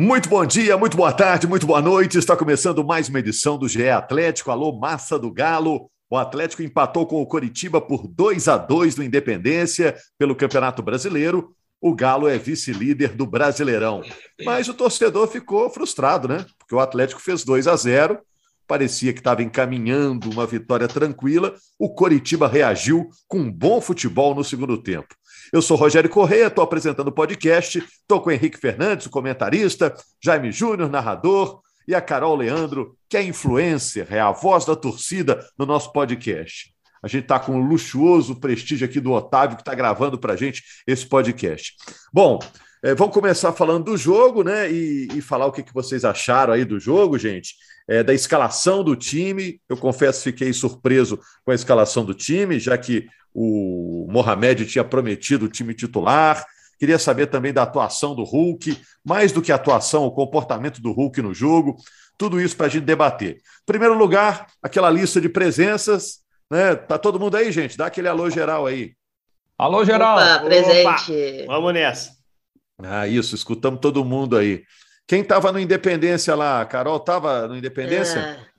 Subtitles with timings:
[0.00, 2.16] Muito bom dia, muito boa tarde, muito boa noite.
[2.16, 4.50] Está começando mais uma edição do GE Atlético.
[4.50, 5.90] Alô, massa do Galo.
[6.08, 11.54] O Atlético empatou com o Coritiba por 2 a 2 no Independência pelo Campeonato Brasileiro.
[11.82, 14.00] O Galo é vice-líder do Brasileirão.
[14.42, 16.46] Mas o torcedor ficou frustrado, né?
[16.58, 18.20] Porque o Atlético fez 2 a 0
[18.66, 21.56] parecia que estava encaminhando uma vitória tranquila.
[21.76, 25.08] O Coritiba reagiu com um bom futebol no segundo tempo.
[25.52, 29.92] Eu sou Rogério Correia, estou apresentando o podcast, estou com o Henrique Fernandes, o comentarista,
[30.22, 35.44] Jaime Júnior, narrador, e a Carol Leandro, que é influencer, é a voz da torcida
[35.58, 36.72] no nosso podcast.
[37.02, 40.36] A gente está com o luxuoso prestígio aqui do Otávio, que está gravando para a
[40.36, 41.74] gente esse podcast.
[42.12, 42.38] Bom,
[42.82, 44.70] é, vamos começar falando do jogo, né?
[44.70, 47.54] E, e falar o que, que vocês acharam aí do jogo, gente.
[47.88, 49.60] É, da escalação do time.
[49.68, 55.46] Eu confesso, fiquei surpreso com a escalação do time, já que o Mohamed tinha prometido
[55.46, 56.44] o time titular.
[56.78, 60.92] Queria saber também da atuação do Hulk, mais do que a atuação, o comportamento do
[60.92, 61.76] Hulk no jogo.
[62.16, 63.36] Tudo isso para a gente debater.
[63.36, 66.20] Em primeiro lugar, aquela lista de presenças.
[66.50, 66.74] Né?
[66.74, 67.76] Tá todo mundo aí, gente?
[67.76, 68.94] Dá aquele alô geral aí.
[69.58, 70.16] Alô, geral.
[70.16, 71.42] Opa, presente.
[71.42, 71.54] Opa.
[71.54, 72.10] Vamos nessa.
[72.82, 74.64] Ah, isso, escutamos todo mundo aí.
[75.06, 76.62] Quem estava no Independência lá?
[76.62, 78.18] A Carol estava no Independência?
[78.18, 78.49] É.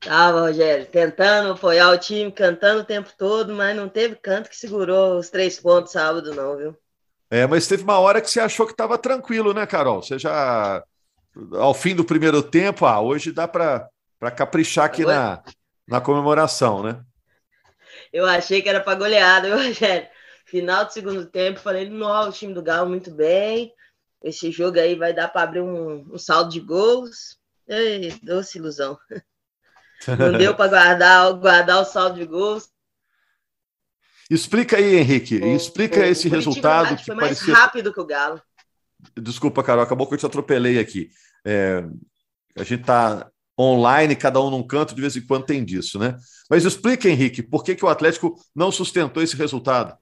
[0.00, 4.56] Tava, Rogério, tentando apoiar o time, cantando o tempo todo, mas não teve canto que
[4.56, 6.76] segurou os três pontos sábado, não, viu?
[7.30, 10.02] É, mas teve uma hora que você achou que estava tranquilo, né, Carol?
[10.02, 10.82] Você já,
[11.54, 13.90] ao fim do primeiro tempo, ah, hoje dá para
[14.36, 15.42] caprichar aqui na,
[15.86, 17.02] na comemoração, né?
[18.12, 20.08] Eu achei que era para goleada, viu, Rogério?
[20.46, 23.74] Final do segundo tempo, falei, não, o time do Galo muito bem.
[24.22, 27.38] Esse jogo aí vai dar para abrir um, um saldo de gols.
[27.66, 28.96] Ei, doce ilusão.
[30.06, 32.68] Não deu para guardar, guardar o saldo de gols.
[34.30, 35.36] Explica aí, Henrique.
[35.36, 37.54] Explica esse resultado que foi mais parecia...
[37.54, 38.40] rápido que o Galo.
[39.16, 41.10] Desculpa, Carol, acabou que eu te atropelei aqui.
[41.44, 41.84] É,
[42.56, 46.16] a gente está online, cada um num canto, de vez em quando tem disso, né?
[46.48, 49.96] Mas explica, Henrique, por que, que o Atlético não sustentou esse resultado?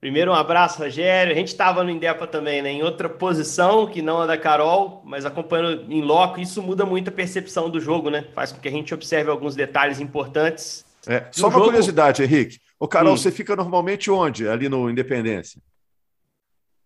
[0.00, 1.32] Primeiro, um abraço, Rogério.
[1.32, 2.70] A gente estava no Indepa também, né?
[2.70, 7.08] Em outra posição que não a da Carol, mas acompanhando em loco, isso muda muito
[7.08, 8.26] a percepção do jogo, né?
[8.34, 10.86] Faz com que a gente observe alguns detalhes importantes.
[11.06, 11.66] É, só uma jogo...
[11.66, 12.58] curiosidade, Henrique.
[12.78, 13.16] O Carol, hum.
[13.16, 14.48] você fica normalmente onde?
[14.48, 15.60] Ali no Independência?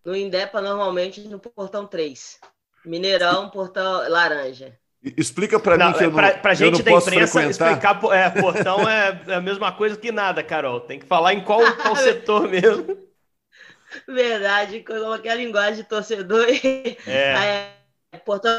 [0.03, 2.39] No Indepa, normalmente no portão 3.
[2.85, 4.77] Mineirão, portão laranja.
[5.15, 9.21] Explica para mim que eu não, pra, pra gente da imprensa explicar é, portão é,
[9.27, 10.79] é, a mesma coisa que nada, Carol.
[10.81, 12.97] Tem que falar em qual, qual setor mesmo.
[14.07, 16.47] Verdade, coloquei a linguagem de torcedor.
[17.05, 17.75] É.
[18.13, 18.51] é portão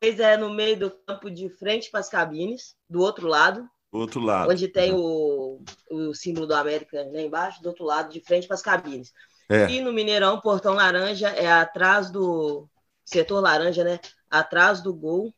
[0.00, 3.68] 3 é no meio do campo de frente para as cabines, do outro lado.
[3.92, 4.50] Do outro lado.
[4.50, 8.54] Onde tem o, o símbolo do América lá embaixo, do outro lado, de frente para
[8.54, 9.12] as cabines.
[9.48, 9.70] É.
[9.70, 12.68] E no Mineirão, portão laranja é atrás do
[13.06, 13.98] setor laranja, né?
[14.30, 15.32] atrás do gol,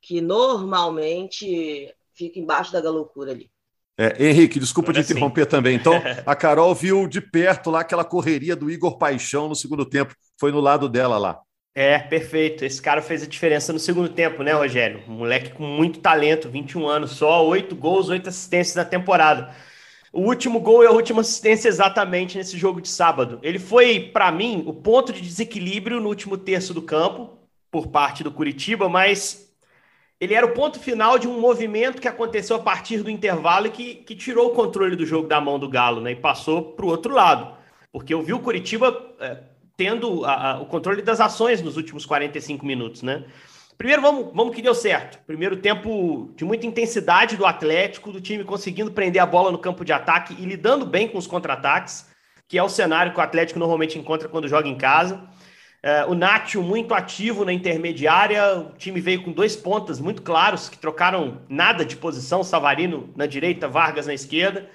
[0.00, 3.50] que normalmente fica embaixo da galocura ali.
[3.98, 5.50] É, Henrique, desculpa Agora te interromper sim.
[5.50, 5.76] também.
[5.76, 10.14] Então, a Carol viu de perto lá aquela correria do Igor Paixão no segundo tempo.
[10.38, 11.40] Foi no lado dela lá.
[11.74, 12.64] É, perfeito.
[12.64, 15.02] Esse cara fez a diferença no segundo tempo, né, Rogério?
[15.08, 19.54] Um moleque com muito talento, 21 anos só, oito gols, oito assistências na temporada.
[20.12, 23.38] O último gol e a última assistência exatamente nesse jogo de sábado.
[23.42, 27.30] Ele foi, para mim, o ponto de desequilíbrio no último terço do campo,
[27.70, 29.50] por parte do Curitiba, mas
[30.20, 33.70] ele era o ponto final de um movimento que aconteceu a partir do intervalo e
[33.70, 36.12] que, que tirou o controle do jogo da mão do Galo, né?
[36.12, 37.56] E passou para o outro lado.
[37.90, 39.38] Porque eu vi o Curitiba é,
[39.76, 43.24] tendo a, a, o controle das ações nos últimos 45 minutos, né?
[43.82, 45.18] Primeiro, vamos, vamos que deu certo.
[45.26, 49.84] Primeiro tempo de muita intensidade do Atlético, do time conseguindo prender a bola no campo
[49.84, 52.06] de ataque e lidando bem com os contra-ataques,
[52.46, 55.16] que é o cenário que o Atlético normalmente encontra quando joga em casa.
[55.16, 60.68] Uh, o Nacho muito ativo na intermediária, o time veio com dois pontas muito claros,
[60.68, 64.70] que trocaram nada de posição, Savarino na direita, Vargas na esquerda.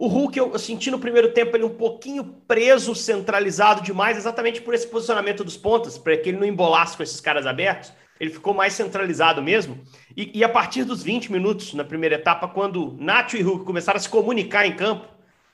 [0.00, 4.60] O Hulk, eu, eu senti no primeiro tempo ele um pouquinho preso, centralizado demais, exatamente
[4.60, 7.92] por esse posicionamento dos pontas, para que ele não embolasse com esses caras abertos.
[8.20, 9.78] Ele ficou mais centralizado mesmo.
[10.16, 13.96] E, e a partir dos 20 minutos, na primeira etapa, quando Nacho e Hulk começaram
[13.96, 15.06] a se comunicar em campo,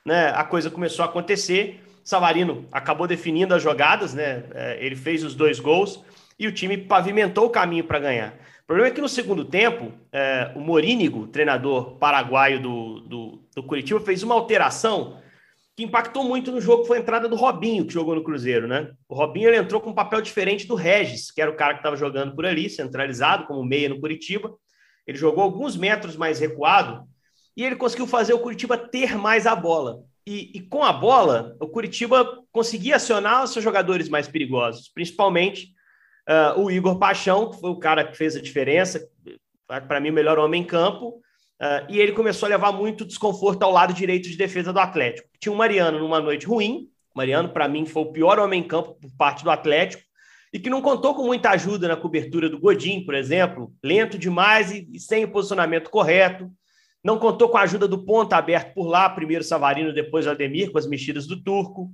[0.04, 1.82] né, a coisa começou a acontecer.
[2.02, 4.44] Savarino acabou definindo as jogadas, né?
[4.54, 6.02] É, ele fez os dois gols
[6.38, 8.34] e o time pavimentou o caminho para ganhar.
[8.64, 13.62] O problema é que no segundo tempo, é, o Morínigo, treinador paraguaio do, do, do
[13.62, 15.18] Curitiba, fez uma alteração
[15.76, 18.92] que impactou muito no jogo, foi a entrada do Robinho, que jogou no Cruzeiro, né?
[19.08, 21.80] O Robinho ele entrou com um papel diferente do Regis, que era o cara que
[21.80, 24.54] estava jogando por ali, centralizado, como meia no Curitiba.
[25.06, 27.04] Ele jogou alguns metros mais recuado
[27.56, 29.98] e ele conseguiu fazer o Curitiba ter mais a bola.
[30.26, 35.74] E, e, com a bola, o Curitiba conseguia acionar os seus jogadores mais perigosos, principalmente
[36.26, 39.06] Uh, o Igor Paixão, que foi o cara que fez a diferença,
[39.66, 41.20] para mim, o melhor homem em campo.
[41.64, 45.26] Uh, e ele começou a levar muito desconforto ao lado direito de defesa do Atlético.
[45.40, 46.90] Tinha o Mariano numa noite ruim.
[47.14, 50.02] Mariano, para mim, foi o pior homem em campo por parte do Atlético.
[50.52, 53.72] E que não contou com muita ajuda na cobertura do Godin, por exemplo.
[53.82, 56.50] Lento demais e, e sem o posicionamento correto.
[57.02, 60.76] Não contou com a ajuda do ponta aberto por lá, primeiro Savarino, depois Ademir, com
[60.76, 61.90] as mexidas do Turco.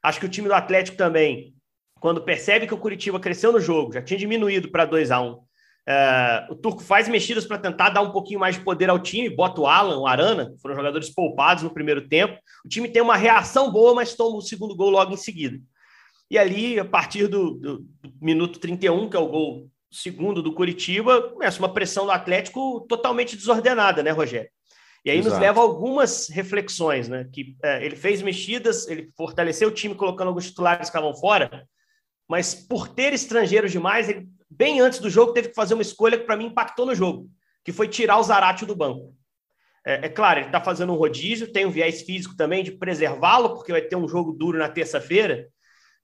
[0.00, 1.54] Acho que o time do Atlético também
[2.00, 5.28] quando percebe que o Curitiba cresceu no jogo, já tinha diminuído para 2 a 1
[5.28, 5.40] um,
[5.88, 9.30] Uh, o Turco faz mexidas para tentar dar um pouquinho mais de poder ao time,
[9.30, 12.38] bota o Alan, o Arana, que foram jogadores poupados no primeiro tempo.
[12.62, 15.58] O time tem uma reação boa, mas toma o segundo gol logo em seguida.
[16.30, 20.52] E ali, a partir do, do, do minuto 31, que é o gol segundo do
[20.52, 24.50] Curitiba, começa uma pressão do Atlético totalmente desordenada, né, Rogério?
[25.02, 25.36] E aí Exato.
[25.36, 27.26] nos leva a algumas reflexões, né?
[27.32, 31.66] Que é, ele fez mexidas, ele fortaleceu o time colocando alguns titulares que estavam fora,
[32.28, 36.18] mas por ter estrangeiros demais, ele, bem antes do jogo, teve que fazer uma escolha
[36.18, 37.28] que para mim impactou no jogo,
[37.64, 39.14] que foi tirar o Zarate do banco.
[39.84, 43.54] É, é claro, ele está fazendo um rodízio, tem um viés físico também de preservá-lo,
[43.54, 45.48] porque vai ter um jogo duro na terça-feira,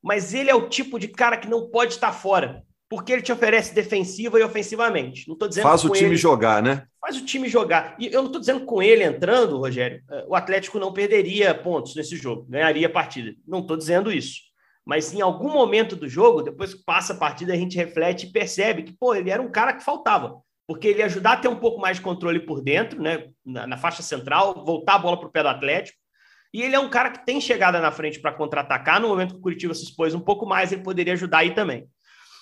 [0.02, 3.32] mas ele é o tipo de cara que não pode estar fora, porque ele te
[3.32, 5.28] oferece defensiva e ofensivamente.
[5.28, 6.16] Não tô dizendo Faz o time ele...
[6.16, 6.86] jogar, né?
[7.00, 7.96] Faz o time jogar.
[7.98, 11.54] E eu não estou dizendo que com ele entrando, Rogério, é, o Atlético não perderia
[11.54, 13.34] pontos nesse jogo, ganharia a partida.
[13.46, 14.40] Não estou dizendo isso.
[14.84, 18.32] Mas em algum momento do jogo, depois que passa a partida, a gente reflete e
[18.32, 20.36] percebe que, pô, ele era um cara que faltava.
[20.66, 23.28] Porque ele ia ajudar a ter um pouco mais de controle por dentro, né?
[23.44, 25.98] Na, na faixa central, voltar a bola para o pé do Atlético.
[26.52, 29.00] E ele é um cara que tem chegada na frente para contra-atacar.
[29.00, 31.86] No momento que o Curitiba se expôs um pouco mais, ele poderia ajudar aí também.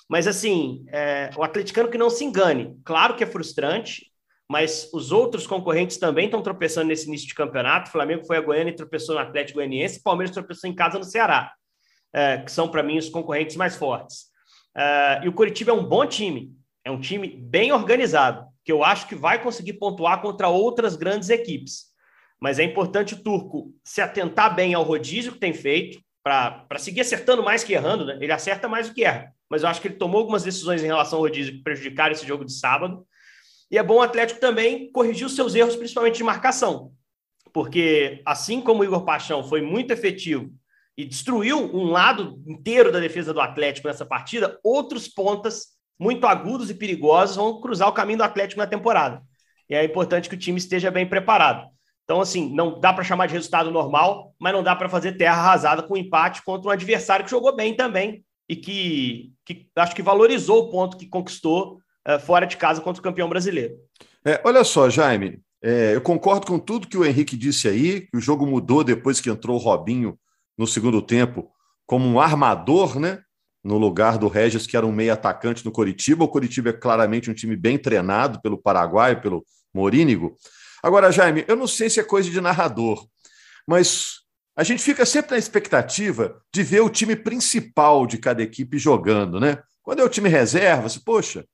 [0.08, 2.76] Mas assim, é, o atleticano que não se engane.
[2.84, 4.06] Claro que é frustrante,
[4.48, 7.88] mas os outros concorrentes também estão tropeçando nesse início de campeonato.
[7.88, 10.00] O Flamengo foi a Goiânia e tropeçou no Atlético Goianiense.
[10.00, 11.52] O Palmeiras tropeçou em casa no Ceará
[12.12, 14.26] é, que são para mim os concorrentes mais fortes.
[14.76, 16.52] É, e o Curitiba é um bom time,
[16.84, 21.28] é um time bem organizado, que eu acho que vai conseguir pontuar contra outras grandes
[21.28, 21.92] equipes.
[22.40, 27.00] Mas é importante o Turco se atentar bem ao rodízio que tem feito, para seguir
[27.00, 28.16] acertando mais que errando, né?
[28.20, 29.34] Ele acerta mais do que erra.
[29.50, 32.26] Mas eu acho que ele tomou algumas decisões em relação ao rodízio que prejudicaram esse
[32.26, 33.04] jogo de sábado.
[33.70, 36.92] E é bom o Atlético também corrigir os seus erros, principalmente de marcação.
[37.52, 40.50] Porque, assim como o Igor Paixão foi muito efetivo
[40.96, 45.68] e destruiu um lado inteiro da defesa do Atlético nessa partida, outros pontas
[45.98, 49.22] muito agudos e perigosos vão cruzar o caminho do Atlético na temporada.
[49.70, 51.66] E é importante que o time esteja bem preparado.
[52.04, 55.36] Então, assim, não dá para chamar de resultado normal, mas não dá para fazer terra
[55.36, 60.02] arrasada com empate contra um adversário que jogou bem também e que, que acho que
[60.02, 63.76] valorizou o ponto que conquistou uh, fora de casa contra o campeão brasileiro.
[64.24, 68.16] É, olha só, Jaime, é, eu concordo com tudo que o Henrique disse aí, que
[68.16, 70.18] o jogo mudou depois que entrou o Robinho
[70.56, 71.50] no segundo tempo
[71.87, 73.20] como um armador, né?
[73.64, 76.25] No lugar do Regis, que era um meio atacante no Coritiba.
[76.25, 80.37] O Coritiba é claramente um time bem treinado pelo Paraguai, pelo Morínigo.
[80.82, 83.06] Agora, Jaime, eu não sei se é coisa de narrador,
[83.66, 84.22] mas
[84.56, 89.38] a gente fica sempre na expectativa de ver o time principal de cada equipe jogando,
[89.38, 89.58] né?
[89.82, 91.44] Quando é o time reserva, você, poxa,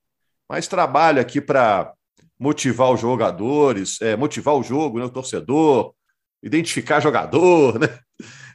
[0.49, 1.93] mais trabalho aqui para
[2.39, 5.93] motivar os jogadores, é, motivar o jogo, né, o torcedor,
[6.43, 7.99] identificar jogador, né?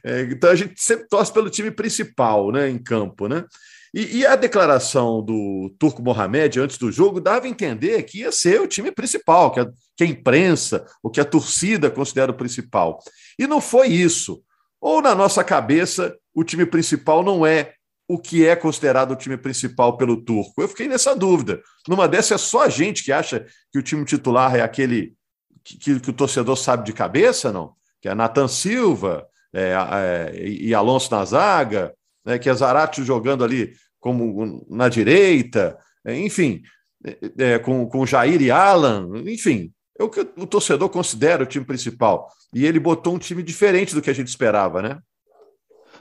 [0.04, 3.44] É, então a gente sempre torce pelo time principal, né, em campo, né?
[3.94, 8.32] E, e, a declaração do Turco Mohamed antes do jogo dava a entender que ia
[8.32, 12.36] ser o time principal, que a, que a imprensa, o que a torcida considera o
[12.36, 12.98] principal.
[13.38, 14.42] E não foi isso.
[14.80, 17.72] Ou na nossa cabeça o time principal não é
[18.08, 20.60] o que é considerado o time principal pelo Turco.
[20.60, 21.62] Eu fiquei nessa dúvida.
[21.88, 25.14] Numa dessas é só a gente que acha que o time titular é aquele
[25.62, 27.74] que, que, que o torcedor sabe de cabeça, não?
[28.02, 29.24] Que é Nathan Silva
[30.34, 31.94] e Alonso na zaga,
[32.24, 36.62] né, que é Zarate jogando ali como na direita, é, enfim,
[37.04, 41.46] é, é, com, com Jair e Alan, enfim, é o que o torcedor considera o
[41.46, 42.28] time principal.
[42.54, 44.98] E ele botou um time diferente do que a gente esperava, né?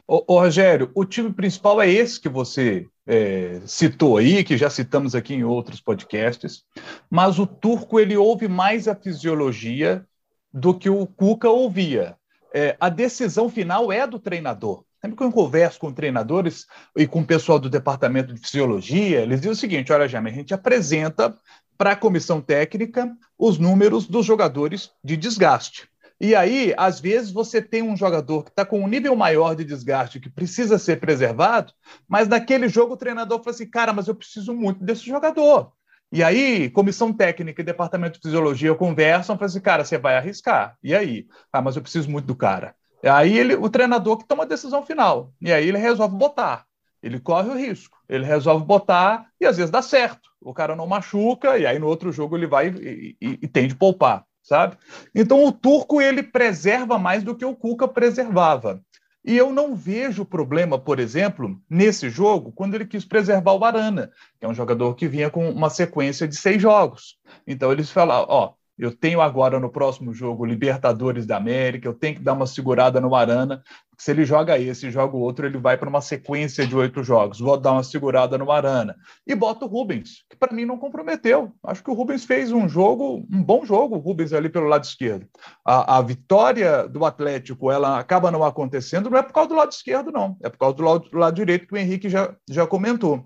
[0.05, 4.69] Ô, ô Rogério, o time principal é esse que você é, citou aí, que já
[4.69, 6.63] citamos aqui em outros podcasts,
[7.09, 10.05] mas o turco ele ouve mais a fisiologia
[10.51, 12.17] do que o Cuca ouvia.
[12.53, 14.83] É, a decisão final é do treinador.
[15.01, 19.39] Sempre que eu converso com treinadores e com o pessoal do departamento de fisiologia, eles
[19.39, 21.35] dizem o seguinte: olha, Jaime, a gente apresenta
[21.77, 25.89] para a comissão técnica os números dos jogadores de desgaste.
[26.21, 29.65] E aí, às vezes, você tem um jogador que está com um nível maior de
[29.65, 31.73] desgaste que precisa ser preservado,
[32.07, 35.73] mas naquele jogo o treinador fala assim: cara, mas eu preciso muito desse jogador.
[36.13, 40.77] E aí, comissão técnica e departamento de fisiologia conversam, falam assim, cara, você vai arriscar.
[40.83, 41.25] E aí?
[41.51, 42.75] Ah, mas eu preciso muito do cara.
[43.01, 45.33] E aí ele, o treinador que toma a decisão final.
[45.41, 46.67] E aí ele resolve botar.
[47.01, 47.97] Ele corre o risco.
[48.07, 50.29] Ele resolve botar e às vezes dá certo.
[50.39, 53.67] O cara não machuca e aí no outro jogo ele vai e, e, e tem
[53.67, 54.77] de poupar, sabe?
[55.15, 58.79] Então o turco ele preserva mais do que o Cuca preservava.
[59.25, 64.11] E eu não vejo problema, por exemplo, nesse jogo, quando ele quis preservar o Arana,
[64.37, 67.17] que é um jogador que vinha com uma sequência de seis jogos.
[67.47, 72.15] Então eles falaram, ó, eu tenho agora no próximo jogo Libertadores da América, eu tenho
[72.15, 73.63] que dar uma segurada no Arana,
[73.97, 77.03] se ele joga esse e joga o outro, ele vai para uma sequência de oito
[77.03, 77.39] jogos.
[77.39, 78.95] Vou dar uma segurada no Arana.
[79.25, 81.53] E bota o Rubens, que para mim não comprometeu.
[81.63, 84.83] Acho que o Rubens fez um jogo, um bom jogo, o Rubens ali pelo lado
[84.83, 85.27] esquerdo.
[85.65, 89.71] A, a vitória do Atlético, ela acaba não acontecendo, não é por causa do lado
[89.71, 90.37] esquerdo, não.
[90.43, 93.25] É por causa do lado, do lado direito que o Henrique já, já comentou.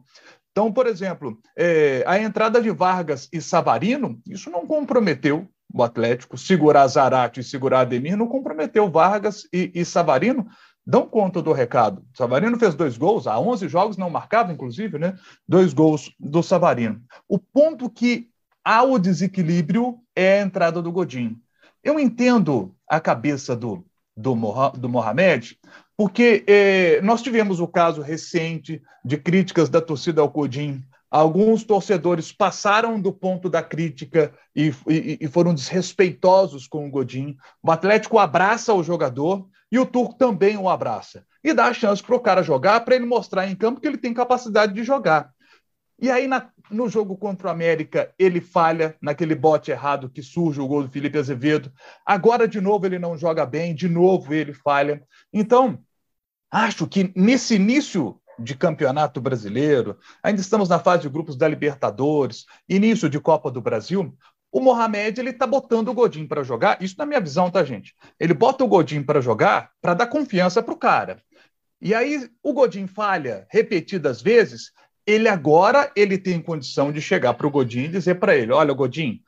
[0.58, 6.36] Então, por exemplo, é, a entrada de Vargas e Savarino, isso não comprometeu o Atlético.
[6.36, 10.48] Segurar Zarate e segurar Ademir não comprometeu Vargas e, e Savarino.
[10.84, 12.04] Dão conta do recado.
[12.12, 15.16] Savarino fez dois gols, há 11 jogos não marcava, inclusive, né?
[15.48, 17.04] Dois gols do Savarino.
[17.30, 18.28] O ponto que
[18.66, 21.40] há o desequilíbrio é a entrada do Godinho.
[21.84, 23.86] Eu entendo a cabeça do,
[24.16, 24.34] do,
[24.72, 25.60] do Mohamed,
[25.98, 30.86] porque eh, nós tivemos o caso recente de críticas da torcida ao Codim.
[31.10, 37.36] Alguns torcedores passaram do ponto da crítica e, e, e, foram desrespeitosos com o Godin.
[37.64, 41.26] O Atlético abraça o jogador e o Turco também o abraça.
[41.44, 43.98] E dá a chance para o cara jogar, para ele mostrar em campo que ele
[43.98, 45.32] tem capacidade de jogar.
[46.00, 50.62] E aí, na, no jogo contra o América, ele falha naquele bote errado que surge
[50.62, 51.72] o gol do Felipe Azevedo.
[52.06, 55.02] Agora, de novo, ele não joga bem, de novo ele falha.
[55.34, 55.80] Então,
[56.52, 62.46] acho que nesse início de campeonato brasileiro, ainda estamos na fase de grupos da Libertadores,
[62.70, 64.16] início de Copa do Brasil,
[64.52, 66.82] o Mohamed ele está botando o Godin para jogar.
[66.82, 67.96] Isso na minha visão, tá, gente?
[68.20, 71.22] Ele bota o Godin para jogar para dar confiança para o cara.
[71.82, 74.72] E aí o Godin falha repetidas vezes.
[75.06, 78.74] Ele agora ele tem condição de chegar para o Godin e dizer para ele: Olha,
[78.74, 79.22] Godin,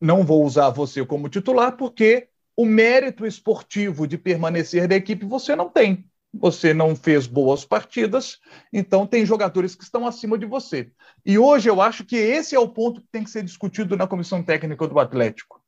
[0.00, 5.54] não vou usar você como titular porque o mérito esportivo de permanecer da equipe você
[5.54, 8.38] não tem você não fez boas partidas,
[8.72, 10.90] então tem jogadores que estão acima de você.
[11.24, 14.06] E hoje eu acho que esse é o ponto que tem que ser discutido na
[14.06, 15.60] comissão técnica do Atlético.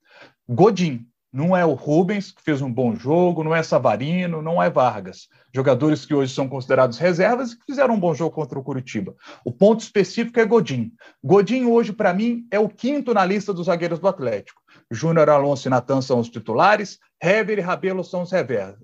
[0.48, 4.70] Godin, não é o Rubens, que fez um bom jogo, não é Savarino, não é
[4.70, 5.28] Vargas.
[5.54, 9.14] Jogadores que hoje são considerados reservas e que fizeram um bom jogo contra o Curitiba.
[9.44, 10.90] O ponto específico é Godin.
[11.22, 14.62] Godin, hoje, para mim, é o quinto na lista dos zagueiros do Atlético.
[14.90, 18.30] Júnior Alonso e Natan são os titulares, Hever e Rabelo são os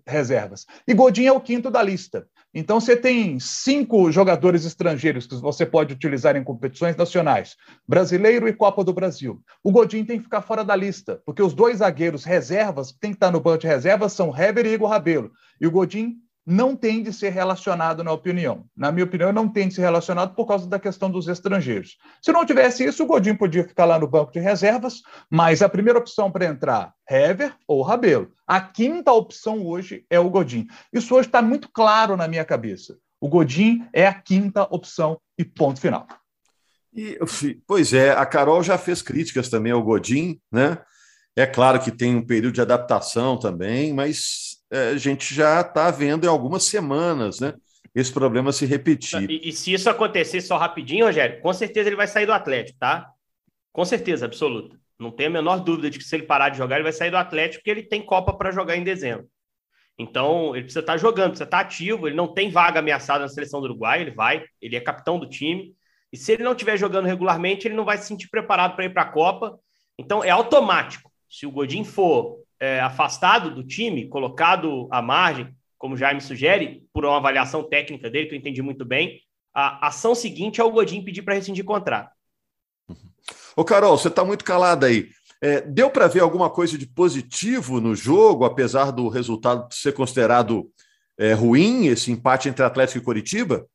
[0.06, 0.66] reservas.
[0.86, 2.26] E Godin é o quinto da lista.
[2.52, 7.56] Então você tem cinco jogadores estrangeiros que você pode utilizar em competições nacionais,
[7.86, 9.42] brasileiro e Copa do Brasil.
[9.62, 13.10] O Godin tem que ficar fora da lista, porque os dois zagueiros reservas que tem
[13.10, 15.32] que estar no banco de reservas são Hever e Igor Rabelo.
[15.60, 18.64] E o Godin não tem de ser relacionado, na opinião.
[18.76, 21.96] Na minha opinião, não tem de ser relacionado por causa da questão dos estrangeiros.
[22.20, 25.68] Se não tivesse isso, o Godinho podia ficar lá no banco de reservas, mas a
[25.68, 28.30] primeira opção para entrar, Hever ou Rabelo.
[28.46, 30.66] A quinta opção hoje é o Godinho.
[30.92, 32.98] Isso hoje está muito claro na minha cabeça.
[33.20, 36.06] O Godinho é a quinta opção e ponto final.
[36.92, 37.18] E,
[37.66, 40.78] pois é, a Carol já fez críticas também ao Godin, né?
[41.36, 45.90] É claro que tem um período de adaptação também, mas é, a gente já está
[45.90, 47.54] vendo em algumas semanas, né?
[47.94, 49.30] Esse problema se repetir.
[49.30, 52.78] E, e, se isso acontecer só rapidinho, Rogério, com certeza ele vai sair do Atlético,
[52.78, 53.10] tá?
[53.72, 54.76] Com certeza, absoluta.
[54.98, 57.10] Não tem a menor dúvida de que se ele parar de jogar, ele vai sair
[57.10, 59.28] do Atlético, porque ele tem Copa para jogar em dezembro.
[59.98, 62.08] Então, ele precisa estar tá jogando, precisa estar tá ativo.
[62.08, 65.28] Ele não tem vaga ameaçada na seleção do Uruguai, ele vai, ele é capitão do
[65.28, 65.74] time.
[66.12, 68.92] E se ele não estiver jogando regularmente, ele não vai se sentir preparado para ir
[68.92, 69.58] para a Copa.
[69.98, 71.10] Então, é automático.
[71.34, 76.86] Se o Godin for é, afastado do time, colocado à margem, como o Jaime sugere,
[76.92, 79.20] por uma avaliação técnica dele, que eu entendi muito bem,
[79.52, 82.12] a ação seguinte é o Godin pedir para rescindir contrato.
[83.56, 85.08] Ô, Carol, você está muito calada aí.
[85.42, 90.70] É, deu para ver alguma coisa de positivo no jogo, apesar do resultado ser considerado
[91.18, 93.66] é, ruim, esse empate entre Atlético e Coritiba?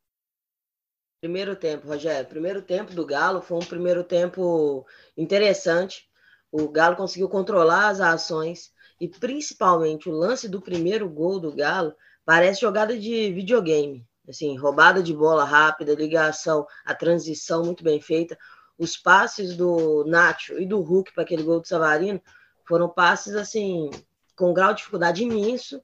[1.19, 2.29] Primeiro tempo, Rogério.
[2.29, 4.85] Primeiro tempo do Galo foi um primeiro tempo
[5.17, 6.08] interessante.
[6.51, 11.93] O Galo conseguiu controlar as ações, e principalmente o lance do primeiro gol do Galo
[12.25, 14.05] parece jogada de videogame.
[14.27, 18.37] Assim, roubada de bola rápida, ligação, a transição muito bem feita.
[18.77, 22.21] Os passes do Nacho e do Hulk para aquele gol do Savarino
[22.67, 23.89] foram passes assim
[24.35, 25.81] com grau de dificuldade imenso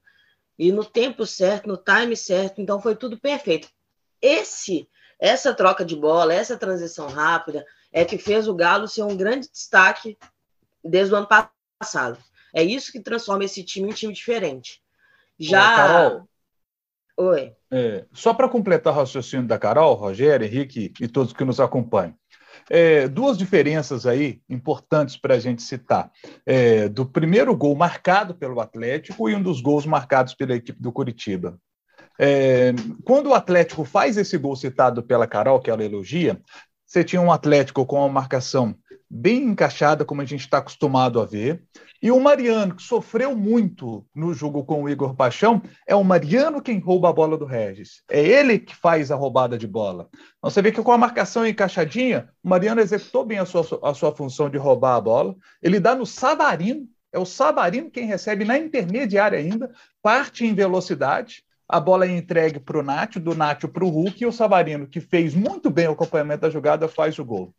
[0.57, 3.67] e no tempo certo, no time certo, então foi tudo perfeito.
[4.22, 4.88] Esse
[5.19, 9.50] essa troca de bola, essa transição rápida é que fez o Galo ser um grande
[9.50, 10.17] destaque
[10.86, 11.27] desde o ano
[11.80, 12.18] passado.
[12.54, 14.82] É isso que transforma esse time em um time diferente.
[15.38, 15.75] Já.
[15.75, 16.30] Carol,
[17.18, 17.54] Oi.
[17.72, 22.13] É, só para completar o raciocínio da Carol, Rogério, Henrique e todos que nos acompanham.
[22.70, 26.12] É, duas diferenças aí importantes para a gente citar.
[26.46, 30.92] É, do primeiro gol marcado pelo Atlético e um dos gols marcados pela equipe do
[30.92, 31.58] Curitiba.
[32.20, 32.74] É,
[33.06, 36.42] quando o Atlético faz esse gol citado pela Carol, que ela elogia,
[36.86, 38.75] você tinha um Atlético com uma marcação
[39.09, 41.63] bem encaixada, como a gente está acostumado a ver.
[42.01, 46.62] E o Mariano, que sofreu muito no jogo com o Igor Paixão, é o Mariano
[46.62, 48.03] quem rouba a bola do Regis.
[48.09, 50.09] É ele que faz a roubada de bola.
[50.38, 53.93] Então, você vê que com a marcação encaixadinha, o Mariano executou bem a sua, a
[53.93, 55.35] sua função de roubar a bola.
[55.62, 59.71] Ele dá no Savarino, é o Savarino quem recebe na intermediária ainda,
[60.01, 61.43] parte em velocidade.
[61.67, 64.85] A bola é entregue para o Nátio, do Nátio para o Hulk, e o Savarino,
[64.85, 67.55] que fez muito bem o acompanhamento da jogada, faz o gol.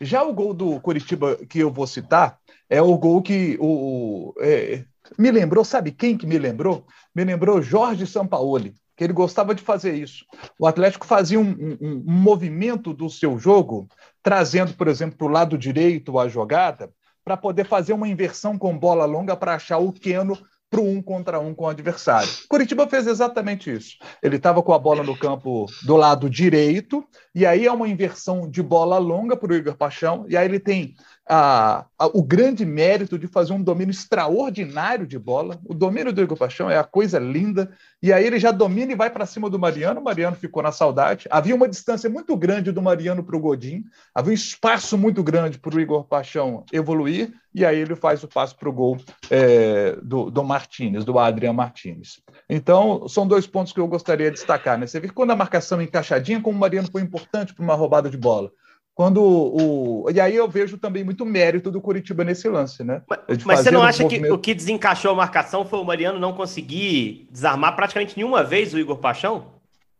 [0.00, 2.38] Já o gol do Curitiba que eu vou citar
[2.68, 4.84] é o gol que o, é,
[5.18, 6.86] me lembrou, sabe quem que me lembrou?
[7.14, 10.24] Me lembrou Jorge Sampaoli, que ele gostava de fazer isso.
[10.58, 13.88] O Atlético fazia um, um, um movimento do seu jogo,
[14.22, 16.90] trazendo, por exemplo, para o lado direito a jogada,
[17.24, 20.38] para poder fazer uma inversão com bola longa para achar o Keno
[20.70, 22.28] para um contra um com o adversário.
[22.48, 23.96] Curitiba fez exatamente isso.
[24.22, 28.48] Ele estava com a bola no campo do lado direito, e aí é uma inversão
[28.48, 30.94] de bola longa para o Igor Paixão, e aí ele tem
[31.28, 35.60] a, a, o grande mérito de fazer um domínio extraordinário de bola.
[35.64, 37.70] O domínio do Igor Paixão é a coisa linda.
[38.02, 40.00] E aí ele já domina e vai para cima do Mariano.
[40.00, 41.28] O Mariano ficou na saudade.
[41.30, 43.84] Havia uma distância muito grande do Mariano para o Godin.
[44.14, 47.32] Havia um espaço muito grande para o Igor Paixão evoluir.
[47.54, 48.96] E aí ele faz o passo para o gol
[49.28, 52.20] é, do, do Martinez, do Adriano Martinez.
[52.48, 54.78] Então, são dois pontos que eu gostaria de destacar.
[54.78, 54.86] Né?
[54.86, 58.08] Você vê quando a marcação é encaixadinha, como o Mariano foi importante para uma roubada
[58.08, 58.52] de bola.
[59.00, 60.10] Quando o.
[60.12, 63.00] E aí eu vejo também muito mérito do Curitiba nesse lance, né?
[63.08, 64.26] Mas, mas você não acha movimento...
[64.28, 68.74] que o que desencaixou a marcação foi o Mariano não conseguir desarmar praticamente nenhuma vez
[68.74, 69.52] o Igor Paixão?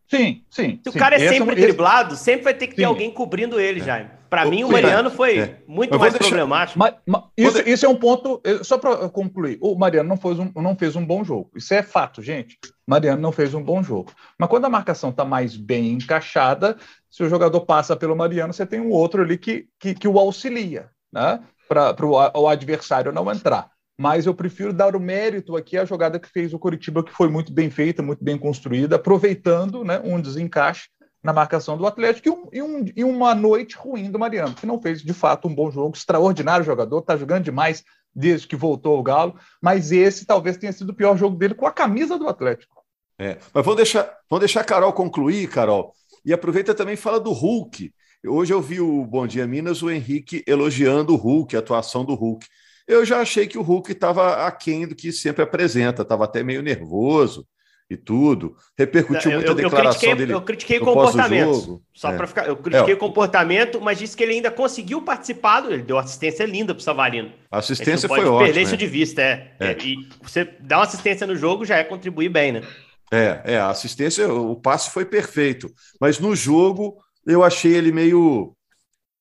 [0.07, 0.81] Sim, sim.
[0.85, 0.99] Se sim.
[0.99, 2.25] o cara é esse sempre é driblado, esse...
[2.25, 2.87] sempre vai ter que ter sim.
[2.87, 3.85] alguém cobrindo ele, é.
[3.85, 4.11] Jaime.
[4.29, 5.57] Para mim, o Mariano foi é.
[5.67, 6.29] muito mais deixar...
[6.29, 6.79] problemático.
[6.79, 10.53] Mas, mas isso, isso, é um ponto, só para concluir, o Mariano não fez, um,
[10.57, 11.51] não fez um bom jogo.
[11.57, 12.59] Isso é fato, gente.
[12.87, 14.13] Mariano não fez um bom jogo.
[14.39, 16.77] Mas quando a marcação está mais bem encaixada,
[17.11, 20.19] se o jogador passa pelo Mariano, você tem um outro ali que, que, que o
[20.19, 21.43] auxilia, né?
[21.69, 23.71] Para o adversário não entrar.
[23.99, 27.29] Mas eu prefiro dar o mérito aqui à jogada que fez o Curitiba, que foi
[27.29, 30.89] muito bem feita, muito bem construída, aproveitando né, um desencaixe
[31.23, 34.67] na marcação do Atlético e, um, e, um, e, uma noite ruim do Mariano, que
[34.67, 38.97] não fez de fato um bom jogo, extraordinário jogador, está jogando demais desde que voltou
[38.97, 42.27] ao Galo, mas esse talvez tenha sido o pior jogo dele com a camisa do
[42.27, 42.83] Atlético.
[43.19, 47.33] É, mas vamos deixar, vamos deixar a Carol concluir, Carol, e aproveita também fala do
[47.33, 47.93] Hulk.
[48.27, 52.15] Hoje eu vi o Bom Dia Minas, o Henrique elogiando o Hulk, a atuação do
[52.15, 52.47] Hulk.
[52.87, 56.61] Eu já achei que o Hulk estava aquém do que sempre apresenta, estava até meio
[56.61, 57.47] nervoso
[57.89, 58.57] e tudo.
[58.79, 60.33] Repercutiu muito eu, a declaração eu critiquei, dele.
[60.35, 61.83] Eu critiquei o comportamento.
[61.93, 62.17] Só é.
[62.17, 62.47] para ficar.
[62.47, 62.97] Eu critiquei é.
[62.97, 65.65] o comportamento, mas disse que ele ainda conseguiu participar.
[65.71, 67.33] Ele deu assistência linda para o Savarino.
[67.51, 68.45] A assistência foi ótima.
[68.45, 69.55] perder isso de vista, é.
[69.59, 69.77] é.
[69.83, 72.63] E você dar uma assistência no jogo já é contribuir bem, né?
[73.11, 75.73] É, é, a assistência, o passe foi perfeito.
[76.01, 78.57] Mas no jogo, eu achei ele meio,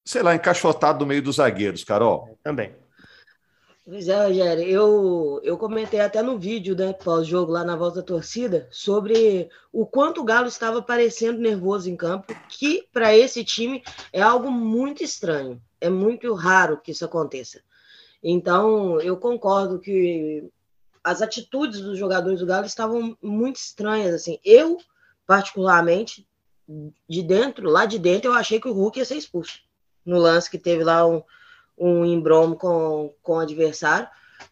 [0.06, 2.38] sei lá, encaixotado no meio dos zagueiros, Carol.
[2.44, 2.76] Também.
[3.90, 8.06] Pois é, Rogério, eu, eu comentei até no vídeo, né, pós-jogo lá na volta da
[8.06, 13.82] torcida, sobre o quanto o Galo estava parecendo nervoso em campo, que para esse time
[14.14, 15.60] é algo muito estranho.
[15.82, 17.62] É muito raro que isso aconteça.
[18.22, 20.48] Então, eu concordo que
[21.10, 24.14] as atitudes dos jogadores do Galo estavam muito estranhas.
[24.14, 24.78] Assim, eu,
[25.26, 26.28] particularmente,
[27.08, 29.60] de dentro, lá de dentro, eu achei que o Hulk ia ser expulso.
[30.06, 31.24] No lance que teve lá um,
[31.78, 34.08] um embromo com, com o adversário,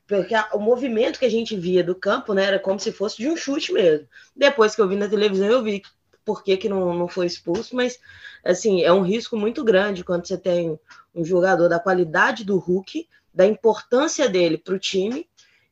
[0.08, 3.18] porque a, o movimento que a gente via do campo né, era como se fosse
[3.18, 4.08] de um chute mesmo.
[4.36, 5.84] Depois que eu vi na televisão, eu vi
[6.26, 8.00] por que, que não, não foi expulso, mas
[8.44, 10.78] assim, é um risco muito grande quando você tem
[11.14, 15.28] um jogador da qualidade do Hulk, da importância dele para o time,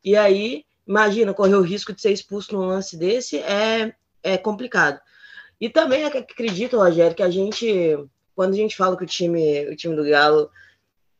[0.05, 3.93] e aí, imagina, correr o risco de ser expulso num lance desse é,
[4.23, 4.99] é complicado.
[5.59, 7.97] E também acredito, Rogério, que a gente,
[8.35, 10.49] quando a gente fala que o time, o time do Galo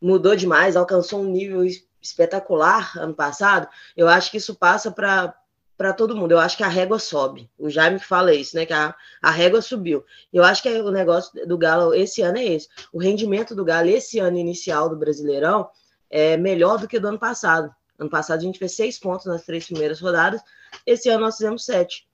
[0.02, 1.64] mudou demais, alcançou um nível
[2.02, 5.34] espetacular ano passado, eu acho que isso passa para
[5.78, 6.32] para todo mundo.
[6.32, 7.50] Eu acho que a régua sobe.
[7.58, 8.66] O Jaime fala isso, né?
[8.66, 10.04] Que a, a régua subiu.
[10.32, 12.70] Eu acho que o negócio do Galo esse ano é esse.
[12.94, 15.70] O rendimento do Galo esse ano inicial do Brasileirão
[16.10, 17.74] é melhor do que do ano passado.
[17.98, 20.42] Ano passado a gente fez seis pontos nas três primeiras rodadas.
[20.86, 22.08] Esse ano nós fizemos sete.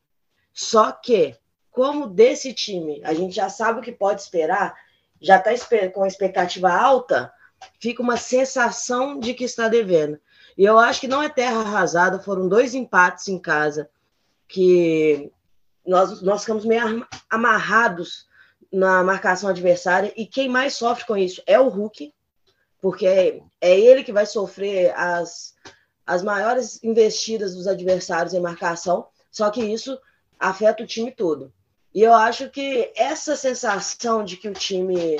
[0.53, 1.35] Só que,
[1.69, 4.75] como desse time a gente já sabe o que pode esperar,
[5.19, 5.51] já está
[5.93, 7.31] com expectativa alta,
[7.79, 10.19] fica uma sensação de que está devendo.
[10.57, 13.89] E eu acho que não é terra arrasada, foram dois empates em casa
[14.47, 15.31] que
[15.85, 18.27] nós, nós ficamos meio amarrados
[18.71, 22.13] na marcação adversária, e quem mais sofre com isso é o Hulk,
[22.81, 25.53] porque é, é ele que vai sofrer as,
[26.05, 29.97] as maiores investidas dos adversários em marcação, só que isso
[30.39, 31.53] afeta o time todo.
[31.93, 35.17] E eu acho que essa sensação de que o time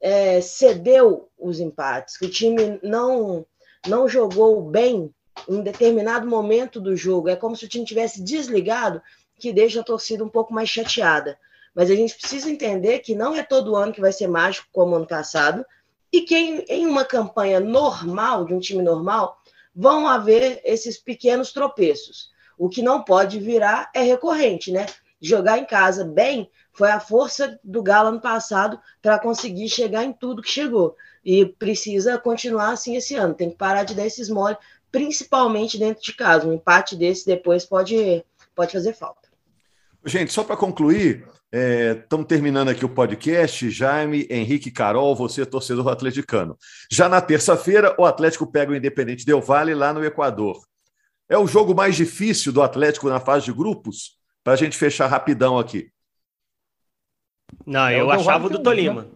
[0.00, 3.46] é, cedeu os empates, que o time não,
[3.86, 5.14] não jogou bem
[5.48, 9.00] em determinado momento do jogo, é como se o time tivesse desligado,
[9.38, 11.38] que deixa a torcida um pouco mais chateada.
[11.74, 14.94] Mas a gente precisa entender que não é todo ano que vai ser mágico como
[14.94, 15.64] ano passado,
[16.12, 19.40] e que em, em uma campanha normal, de um time normal,
[19.74, 22.30] vão haver esses pequenos tropeços.
[22.58, 24.86] O que não pode virar é recorrente, né?
[25.20, 30.12] Jogar em casa bem foi a força do Galo ano passado para conseguir chegar em
[30.12, 30.96] tudo que chegou.
[31.24, 33.34] E precisa continuar assim esse ano.
[33.34, 34.56] Tem que parar de dar esses mole,
[34.90, 36.46] principalmente dentro de casa.
[36.46, 39.21] Um empate desse depois pode, pode fazer falta.
[40.04, 43.70] Gente, só para concluir, Estamos é, terminando aqui o podcast.
[43.70, 46.56] Jaime, Henrique Carol, você é torcedor atleticano.
[46.90, 50.64] Já na terça-feira, o Atlético pega o Independente Del Vale lá no Equador.
[51.28, 54.16] É o jogo mais difícil do Atlético na fase de grupos?
[54.42, 55.90] Para a gente fechar rapidão aqui.
[57.66, 59.06] Não, é eu achava o do Tolima.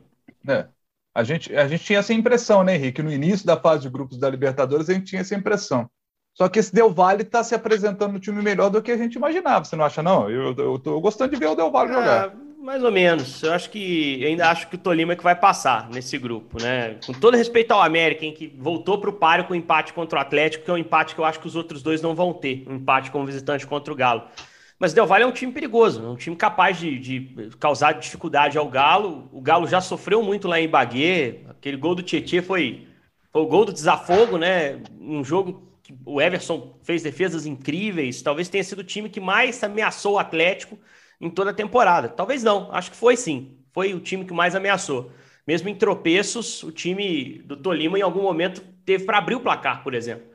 [0.44, 0.58] Né?
[0.58, 0.68] É.
[1.14, 3.02] A, gente, a gente tinha essa impressão, né, Henrique?
[3.02, 5.90] No início da fase de grupos da Libertadores, a gente tinha essa impressão.
[6.36, 9.14] Só que esse Del Valle está se apresentando no time melhor do que a gente
[9.14, 9.64] imaginava.
[9.64, 10.28] Você não acha, não?
[10.28, 12.34] Eu, eu tô gostando de ver o Del Valle ah, jogar.
[12.58, 13.42] Mais ou menos.
[13.42, 16.96] Eu acho que ainda acho que o Tolima é que vai passar nesse grupo, né?
[17.06, 20.18] Com todo respeito ao América, em que voltou para o páreo com o empate contra
[20.18, 22.34] o Atlético, que é um empate que eu acho que os outros dois não vão
[22.34, 24.24] ter, um empate como visitante contra o Galo.
[24.78, 28.58] Mas Del Valle é um time perigoso, é um time capaz de, de, causar dificuldade
[28.58, 29.26] ao Galo.
[29.32, 31.44] O Galo já sofreu muito lá em Bagué.
[31.48, 32.86] Aquele gol do Tietchan foi,
[33.32, 34.78] foi o gol do desafogo, né?
[35.00, 35.66] Um jogo
[36.04, 40.78] o Everson fez defesas incríveis, talvez tenha sido o time que mais ameaçou o Atlético
[41.20, 42.08] em toda a temporada.
[42.08, 43.58] Talvez não, acho que foi sim.
[43.72, 45.10] Foi o time que mais ameaçou.
[45.46, 49.82] Mesmo em tropeços, o time do Tolima em algum momento teve para abrir o placar,
[49.82, 50.26] por exemplo.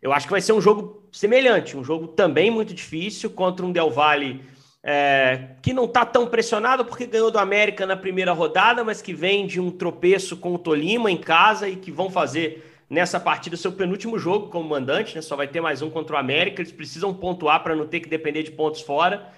[0.00, 3.72] Eu acho que vai ser um jogo semelhante, um jogo também muito difícil contra um
[3.72, 4.42] Del Valle
[4.82, 9.14] é, que não está tão pressionado porque ganhou do América na primeira rodada, mas que
[9.14, 13.56] vem de um tropeço com o Tolima em casa e que vão fazer nessa partida
[13.56, 15.22] seu penúltimo jogo como mandante, né?
[15.22, 16.60] Só vai ter mais um contra o América.
[16.60, 19.32] Eles precisam pontuar para não ter que depender de pontos fora.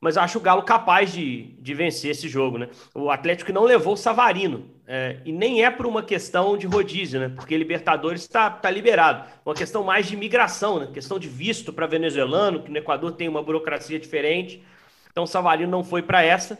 [0.00, 2.68] Mas eu acho o Galo capaz de, de vencer esse jogo, né?
[2.94, 4.64] O Atlético não levou o Savarino.
[4.86, 7.28] É, e nem é por uma questão de rodízio, né?
[7.28, 9.28] Porque Libertadores está tá liberado.
[9.44, 10.88] Uma questão mais de migração, né?
[10.94, 14.62] Questão de visto para venezuelano, que no Equador tem uma burocracia diferente.
[15.10, 16.56] Então o Savarino não foi para essa.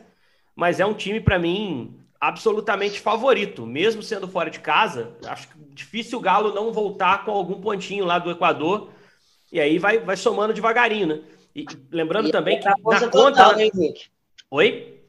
[0.57, 5.17] Mas é um time, para mim, absolutamente favorito, mesmo sendo fora de casa.
[5.27, 8.91] Acho difícil o Galo não voltar com algum pontinho lá do Equador.
[9.51, 11.21] E aí vai, vai somando devagarinho, né?
[11.57, 13.57] E lembrando e também é que na total, conta.
[13.57, 14.05] Né, Henrique?
[14.51, 15.01] Oi?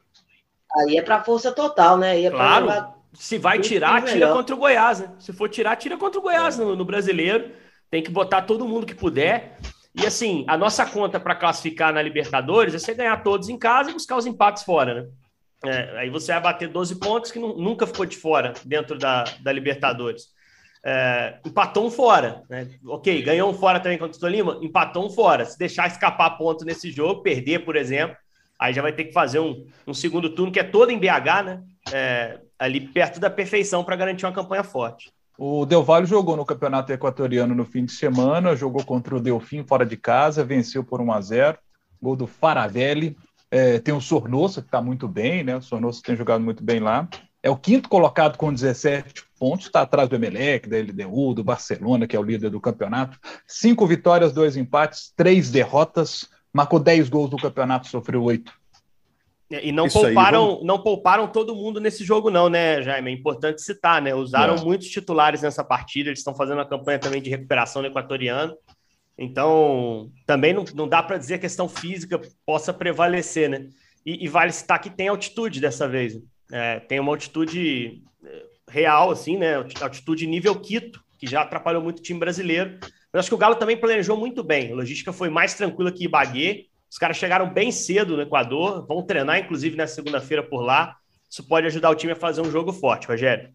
[0.78, 2.22] Aí é para força total, né?
[2.24, 2.94] É claro.
[3.14, 5.12] Se vai tirar, tira contra o Goiás, né?
[5.20, 6.64] Se for tirar, tira contra o Goiás é.
[6.64, 7.52] no, no brasileiro.
[7.90, 9.60] Tem que botar todo mundo que puder.
[9.94, 13.90] E assim, a nossa conta para classificar na Libertadores é você ganhar todos em casa
[13.90, 15.10] e buscar os empates fora, né?
[15.64, 19.52] É, aí você vai bater 12 pontos que nunca ficou de fora dentro da, da
[19.52, 20.30] Libertadores.
[20.84, 22.68] É, empatou um fora, né?
[22.86, 25.46] Ok, ganhou um fora também contra o Tolima, empatou um fora.
[25.46, 28.18] Se deixar escapar ponto nesse jogo, perder, por exemplo,
[28.58, 31.44] aí já vai ter que fazer um, um segundo turno que é todo em BH,
[31.46, 31.64] né?
[31.92, 35.12] É, ali perto da perfeição para garantir uma campanha forte.
[35.38, 39.64] O Del Valle jogou no Campeonato Equatoriano no fim de semana, jogou contra o Delfim
[39.64, 41.58] fora de casa, venceu por 1 a 0
[42.02, 43.16] gol do Faravelli.
[43.52, 45.58] É, tem o Sornosa, que está muito bem, né?
[45.58, 47.08] O Sornosa tem jogado muito bem lá.
[47.44, 52.08] É o quinto colocado com 17 pontos, está atrás do Emelec, da LDU, do Barcelona,
[52.08, 53.20] que é o líder do campeonato.
[53.46, 56.30] Cinco vitórias, dois empates, três derrotas.
[56.54, 58.54] Marcou 10 gols no campeonato, sofreu oito.
[59.52, 60.66] É, e não pouparam, aí, vamos...
[60.66, 63.12] não pouparam todo mundo nesse jogo, não, né, Jaime?
[63.12, 64.16] É importante citar, né?
[64.16, 64.62] Usaram é.
[64.62, 68.56] muitos titulares nessa partida, eles estão fazendo uma campanha também de recuperação no equatoriano.
[69.24, 73.70] Então, também não, não dá para dizer que a questão física possa prevalecer, né?
[74.04, 76.20] E, e, vale citar que tem altitude dessa vez.
[76.52, 79.58] É, tem uma altitude é, real, assim, né?
[79.80, 82.80] Altitude nível Quito, que já atrapalhou muito o time brasileiro.
[83.14, 84.72] Mas acho que o Galo também planejou muito bem.
[84.72, 86.66] A logística foi mais tranquila que Ibagué.
[86.90, 90.98] Os caras chegaram bem cedo no Equador, vão treinar, inclusive, na segunda-feira por lá.
[91.30, 93.54] Isso pode ajudar o time a fazer um jogo forte, Rogério.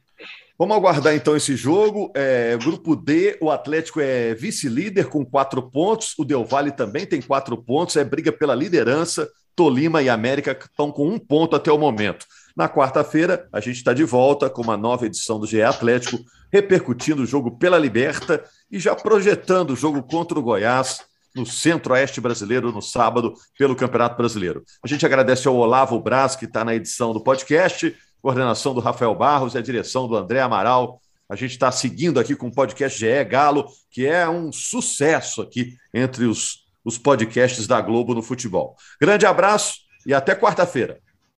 [0.59, 2.11] Vamos aguardar então esse jogo.
[2.15, 6.15] É, grupo D, o Atlético é vice-líder com quatro pontos.
[6.19, 7.97] O Del Valle também tem quatro pontos.
[7.97, 9.29] É briga pela liderança.
[9.55, 12.27] Tolima e América estão com um ponto até o momento.
[12.57, 16.19] Na quarta-feira, a gente está de volta com uma nova edição do GE Atlético,
[16.51, 21.01] repercutindo o jogo pela Liberta e já projetando o jogo contra o Goiás,
[21.35, 24.65] no Centro-Oeste brasileiro no sábado pelo Campeonato Brasileiro.
[24.83, 29.15] A gente agradece ao Olavo Braz, que está na edição do podcast, coordenação do Rafael
[29.15, 31.01] Barros e a direção do André Amaral.
[31.29, 35.77] A gente está seguindo aqui com o podcast GE Galo, que é um sucesso aqui
[35.93, 38.77] entre os, os podcasts da Globo no futebol.
[39.01, 41.01] Grande abraço e até quarta-feira.